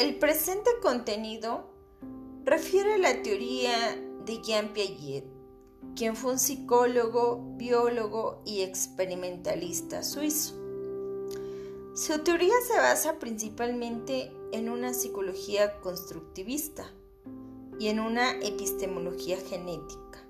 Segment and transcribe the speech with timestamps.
[0.00, 1.66] El presente contenido
[2.46, 5.26] refiere a la teoría de Jean Piaget,
[5.94, 10.54] quien fue un psicólogo, biólogo y experimentalista suizo.
[11.94, 16.90] Su teoría se basa principalmente en una psicología constructivista
[17.78, 20.26] y en una epistemología genética,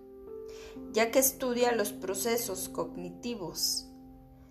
[0.90, 3.86] ya que estudia los procesos cognitivos,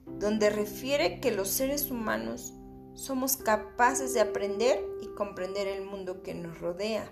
[0.06, 2.54] donde refiere que los seres humanos
[3.00, 7.10] somos capaces de aprender y comprender el mundo que nos rodea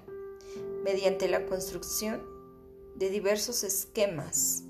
[0.84, 2.22] mediante la construcción
[2.96, 4.64] de diversos esquemas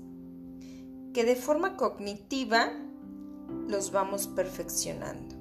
[1.12, 2.70] que de forma cognitiva
[3.66, 5.34] los vamos perfeccionando.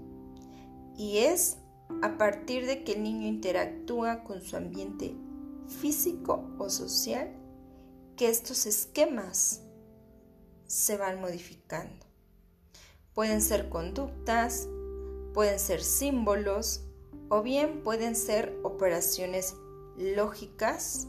[0.97, 1.57] Y es
[2.01, 5.15] a partir de que el niño interactúa con su ambiente
[5.67, 7.31] físico o social
[8.15, 9.61] que estos esquemas
[10.65, 12.07] se van modificando.
[13.13, 14.67] Pueden ser conductas,
[15.33, 16.81] pueden ser símbolos
[17.29, 19.55] o bien pueden ser operaciones
[19.97, 21.07] lógicas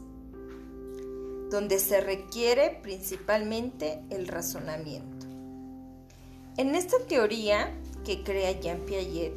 [1.49, 5.25] donde se requiere principalmente el razonamiento.
[6.57, 7.73] En esta teoría
[8.05, 9.33] que crea Jean Piaget,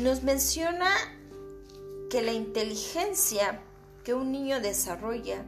[0.00, 0.90] nos menciona
[2.08, 3.60] que la inteligencia
[4.02, 5.44] que un niño desarrolla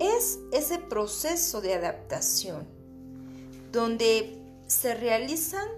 [0.00, 2.66] es ese proceso de adaptación,
[3.72, 5.68] donde se realizan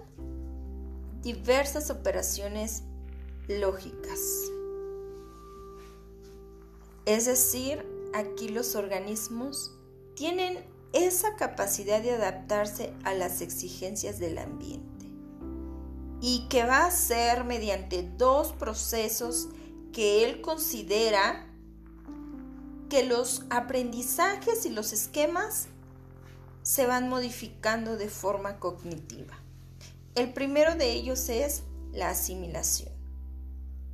[1.25, 2.83] diversas operaciones
[3.47, 4.19] lógicas.
[7.07, 9.75] Es decir, aquí los organismos
[10.13, 15.07] tienen esa capacidad de adaptarse a las exigencias del ambiente
[16.21, 19.49] y que va a ser mediante dos procesos
[19.91, 21.51] que él considera
[22.87, 25.69] que los aprendizajes y los esquemas
[26.61, 29.44] se van modificando de forma cognitiva.
[30.15, 32.93] El primero de ellos es la asimilación.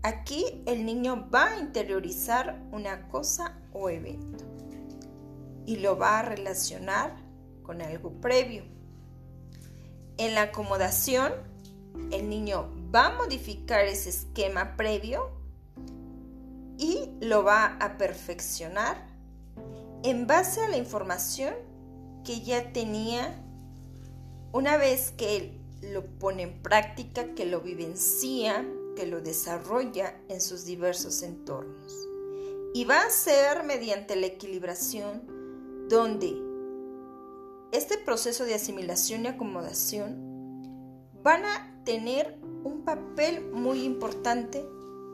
[0.04, 4.46] Aquí el niño va a interiorizar una cosa o evento
[5.66, 7.16] y lo va a relacionar
[7.64, 8.64] con algo previo.
[10.18, 11.34] En la acomodación,
[12.12, 15.32] el niño va a modificar ese esquema previo
[16.78, 19.08] y lo va a perfeccionar
[20.04, 21.56] en base a la información
[22.24, 23.44] que ya tenía
[24.52, 28.66] una vez que él lo pone en práctica, que lo vivencia,
[28.96, 32.08] que lo desarrolla en sus diversos entornos.
[32.74, 36.42] Y va a ser mediante la equilibración donde
[37.72, 40.32] este proceso de asimilación y acomodación
[41.24, 44.66] van a tener un papel muy importante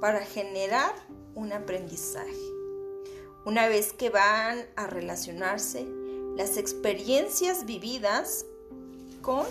[0.01, 0.94] para generar
[1.35, 2.35] un aprendizaje.
[3.45, 5.88] Una vez que van a relacionarse
[6.35, 8.45] las experiencias vividas
[9.22, 9.45] con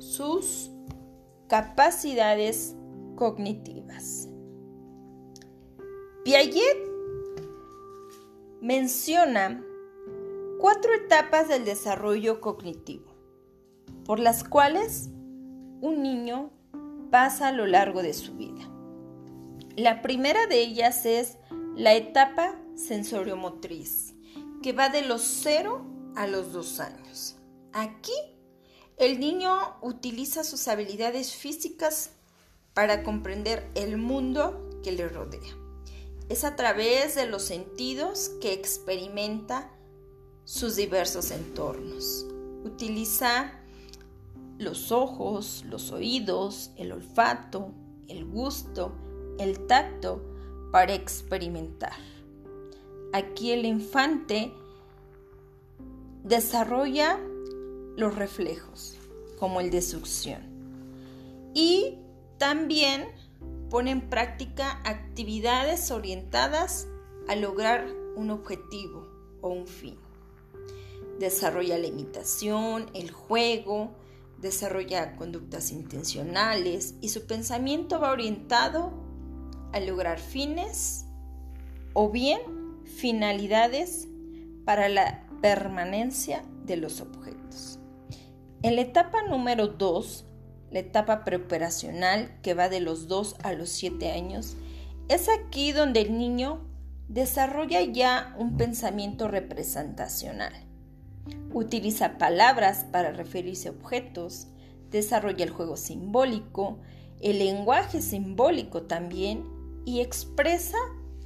[0.00, 0.70] sus
[1.46, 2.74] capacidades
[3.16, 4.28] cognitivas.
[6.24, 6.78] Piaget
[8.62, 9.62] menciona
[10.58, 13.14] cuatro etapas del desarrollo cognitivo,
[14.04, 15.10] por las cuales
[15.80, 16.50] un niño
[17.10, 18.70] pasa a lo largo de su vida.
[19.76, 21.36] La primera de ellas es
[21.76, 24.14] la etapa sensoriomotriz,
[24.62, 25.84] que va de los 0
[26.16, 27.36] a los 2 años.
[27.72, 28.12] Aquí
[29.00, 32.10] el niño utiliza sus habilidades físicas
[32.74, 35.56] para comprender el mundo que le rodea.
[36.28, 39.70] Es a través de los sentidos que experimenta
[40.44, 42.26] sus diversos entornos.
[42.62, 43.52] Utiliza
[44.58, 47.72] los ojos, los oídos, el olfato,
[48.06, 48.92] el gusto,
[49.38, 50.22] el tacto
[50.72, 51.96] para experimentar.
[53.14, 54.52] Aquí el infante
[56.22, 57.18] desarrolla
[57.96, 58.96] los reflejos,
[59.38, 60.42] como el de succión.
[61.54, 61.98] Y
[62.38, 63.08] también
[63.68, 66.88] pone en práctica actividades orientadas
[67.28, 67.86] a lograr
[68.16, 69.08] un objetivo
[69.40, 69.96] o un fin.
[71.18, 73.92] Desarrolla la imitación, el juego,
[74.40, 78.92] desarrolla conductas intencionales y su pensamiento va orientado
[79.72, 81.04] a lograr fines
[81.92, 82.40] o bien
[82.84, 84.08] finalidades
[84.64, 87.79] para la permanencia de los objetos.
[88.62, 90.26] En la etapa número 2,
[90.70, 94.58] la etapa preoperacional que va de los 2 a los 7 años,
[95.08, 96.60] es aquí donde el niño
[97.08, 100.52] desarrolla ya un pensamiento representacional.
[101.54, 104.48] Utiliza palabras para referirse a objetos,
[104.90, 106.80] desarrolla el juego simbólico,
[107.22, 109.42] el lenguaje simbólico también
[109.86, 110.76] y expresa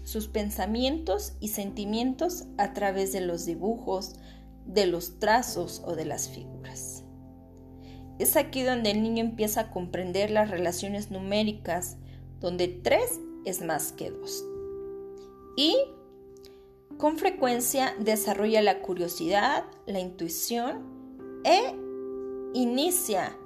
[0.04, 4.14] sus pensamientos y sentimientos a través de los dibujos,
[4.66, 6.93] de los trazos o de las figuras.
[8.18, 11.96] Es aquí donde el niño empieza a comprender las relaciones numéricas,
[12.40, 14.44] donde 3 es más que 2.
[15.56, 15.76] Y
[16.98, 21.74] con frecuencia desarrolla la curiosidad, la intuición e
[22.54, 23.36] inicia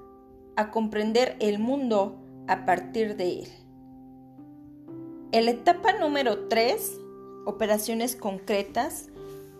[0.56, 3.48] a comprender el mundo a partir de él.
[5.32, 7.00] En la etapa número 3,
[7.46, 9.08] operaciones concretas,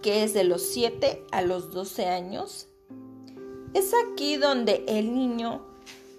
[0.02, 2.68] que es de los 7 a los 12 años,
[3.74, 5.66] es aquí donde el niño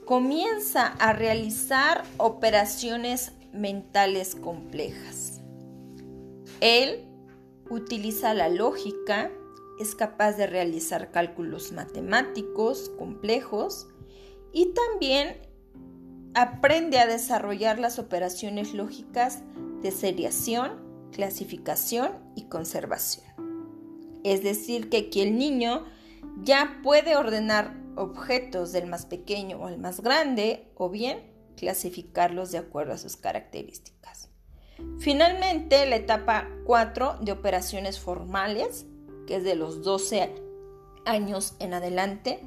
[0.06, 5.40] comienza a realizar operaciones mentales complejas.
[6.62, 7.06] Él
[7.70, 9.32] utiliza la lógica,
[9.80, 13.88] es capaz de realizar cálculos matemáticos complejos
[14.52, 15.38] y también
[16.34, 19.44] aprende a desarrollar las operaciones lógicas
[19.82, 20.74] de seriación,
[21.12, 23.26] clasificación y conservación.
[24.24, 25.86] Es decir, que aquí el niño
[26.44, 32.94] ya puede ordenar objetos del más pequeño al más grande o bien clasificarlos de acuerdo
[32.94, 34.30] a sus características.
[35.00, 38.86] Finalmente, la etapa 4 de operaciones formales,
[39.28, 40.34] que es de los 12
[41.06, 42.40] años en adelante.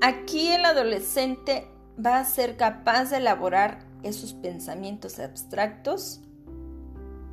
[0.00, 1.68] Aquí el adolescente
[2.04, 6.20] va a ser capaz de elaborar esos pensamientos abstractos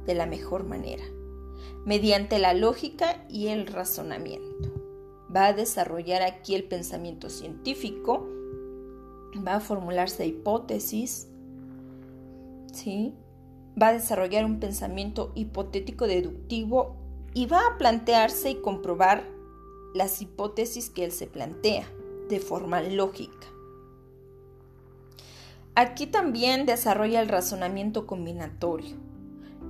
[0.06, 1.04] de la mejor manera,
[1.86, 4.79] mediante la lógica y el razonamiento.
[5.36, 8.28] Va a desarrollar aquí el pensamiento científico,
[9.48, 11.28] va a formularse hipótesis,
[12.74, 13.14] ¿sí?
[13.82, 16.96] va a desarrollar un pensamiento hipotético deductivo
[17.34, 19.24] y va a plantearse y comprobar
[19.94, 21.88] las hipótesis que él se plantea
[22.30, 23.48] de forma lógica.
[25.76, 28.98] Aquí también desarrolla el razonamiento combinatorio,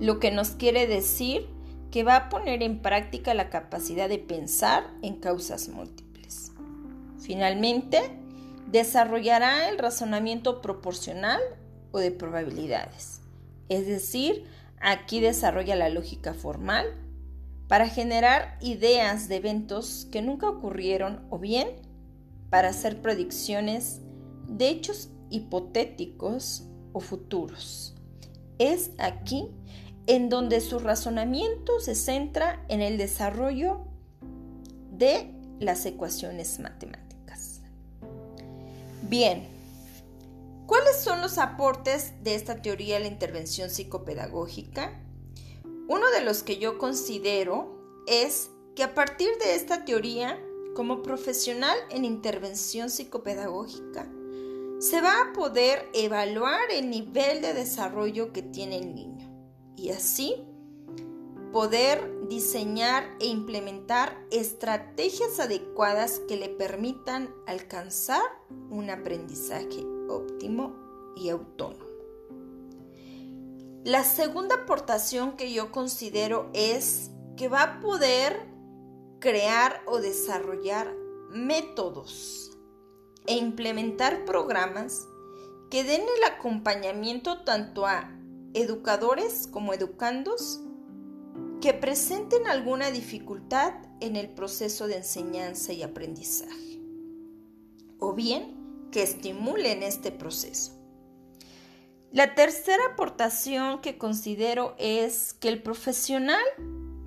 [0.00, 1.46] lo que nos quiere decir
[1.90, 6.52] que va a poner en práctica la capacidad de pensar en causas múltiples.
[7.18, 8.00] Finalmente,
[8.66, 11.40] desarrollará el razonamiento proporcional
[11.90, 13.20] o de probabilidades.
[13.68, 14.44] Es decir,
[14.80, 16.86] aquí desarrolla la lógica formal
[17.68, 21.68] para generar ideas de eventos que nunca ocurrieron o bien
[22.50, 24.00] para hacer predicciones
[24.48, 27.94] de hechos hipotéticos o futuros.
[28.58, 29.48] Es aquí
[30.06, 33.80] en donde su razonamiento se centra en el desarrollo
[34.90, 37.60] de las ecuaciones matemáticas.
[39.02, 39.46] Bien,
[40.66, 45.00] ¿cuáles son los aportes de esta teoría de la intervención psicopedagógica?
[45.88, 50.38] Uno de los que yo considero es que a partir de esta teoría,
[50.74, 54.08] como profesional en intervención psicopedagógica,
[54.80, 59.29] se va a poder evaluar el nivel de desarrollo que tiene el niño
[59.80, 60.36] y así
[61.52, 68.22] poder diseñar e implementar estrategias adecuadas que le permitan alcanzar
[68.70, 70.76] un aprendizaje óptimo
[71.16, 71.86] y autónomo.
[73.84, 78.46] La segunda aportación que yo considero es que va a poder
[79.18, 80.94] crear o desarrollar
[81.30, 82.58] métodos
[83.26, 85.06] e implementar programas
[85.70, 88.19] que den el acompañamiento tanto a
[88.54, 90.60] educadores como educandos
[91.60, 96.80] que presenten alguna dificultad en el proceso de enseñanza y aprendizaje,
[97.98, 100.72] o bien que estimulen este proceso.
[102.12, 106.42] La tercera aportación que considero es que el profesional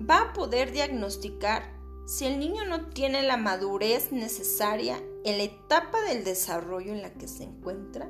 [0.08, 1.74] va a poder diagnosticar
[2.06, 7.12] si el niño no tiene la madurez necesaria en la etapa del desarrollo en la
[7.12, 8.08] que se encuentra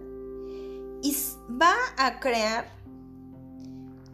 [1.03, 1.17] y
[1.50, 2.84] va a crear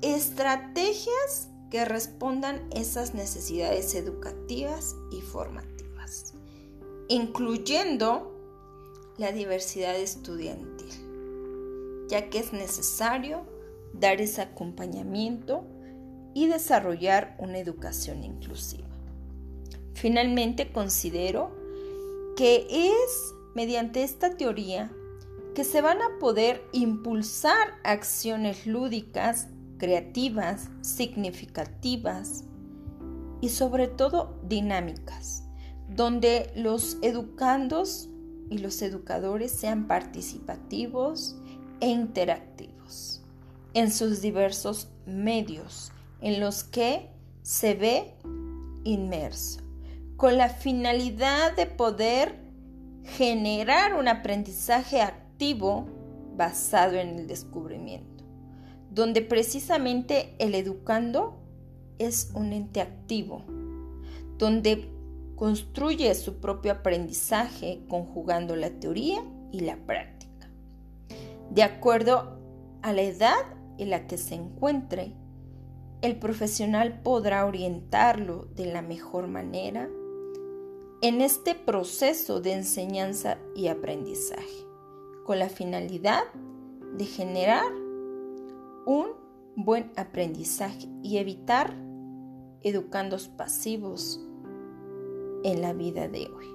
[0.02, 6.34] estrategias que respondan esas necesidades educativas y formativas,
[7.08, 8.36] incluyendo
[9.18, 10.88] la diversidad estudiantil,
[12.08, 13.42] ya que es necesario
[13.92, 15.64] dar ese acompañamiento
[16.34, 18.88] y desarrollar una educación inclusiva.
[19.94, 21.50] Finalmente, considero
[22.36, 24.90] que es mediante esta teoría
[25.54, 29.48] que se van a poder impulsar acciones lúdicas,
[29.80, 32.44] creativas, significativas
[33.40, 35.42] y sobre todo dinámicas,
[35.88, 38.08] donde los educandos
[38.50, 41.36] y los educadores sean participativos
[41.80, 43.22] e interactivos
[43.74, 47.08] en sus diversos medios en los que
[47.42, 48.14] se ve
[48.84, 49.60] inmerso
[50.20, 52.38] con la finalidad de poder
[53.04, 55.86] generar un aprendizaje activo
[56.36, 58.19] basado en el descubrimiento,
[58.90, 61.40] donde precisamente el educando
[61.98, 63.44] es un ente activo,
[64.36, 64.90] donde
[65.36, 70.50] construye su propio aprendizaje conjugando la teoría y la práctica,
[71.50, 72.38] de acuerdo
[72.82, 73.38] a la edad
[73.78, 75.14] en la que se encuentre,
[76.02, 79.88] el profesional podrá orientarlo de la mejor manera
[81.02, 84.66] en este proceso de enseñanza y aprendizaje,
[85.24, 86.24] con la finalidad
[86.96, 87.64] de generar
[88.86, 89.08] un
[89.56, 91.74] buen aprendizaje y evitar
[92.62, 94.20] educandos pasivos
[95.44, 96.46] en la vida de hoy.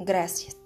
[0.00, 0.63] Gracias.